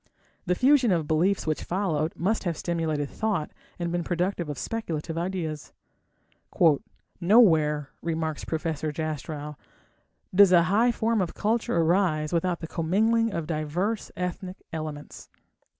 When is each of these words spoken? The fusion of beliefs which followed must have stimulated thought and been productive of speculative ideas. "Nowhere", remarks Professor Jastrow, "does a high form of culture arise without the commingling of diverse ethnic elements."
The 0.47 0.55
fusion 0.55 0.91
of 0.91 1.07
beliefs 1.07 1.45
which 1.45 1.63
followed 1.63 2.15
must 2.15 2.43
have 2.45 2.57
stimulated 2.57 3.07
thought 3.07 3.51
and 3.77 3.91
been 3.91 4.03
productive 4.03 4.49
of 4.49 4.57
speculative 4.57 5.15
ideas. 5.15 5.73
"Nowhere", 7.21 7.91
remarks 8.01 8.43
Professor 8.43 8.91
Jastrow, 8.91 9.57
"does 10.33 10.51
a 10.51 10.63
high 10.63 10.91
form 10.91 11.21
of 11.21 11.35
culture 11.35 11.77
arise 11.77 12.33
without 12.33 12.61
the 12.61 12.67
commingling 12.67 13.31
of 13.31 13.45
diverse 13.45 14.09
ethnic 14.17 14.63
elements." 14.73 15.29